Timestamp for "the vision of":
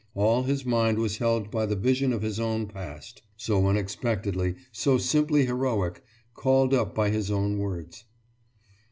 1.67-2.23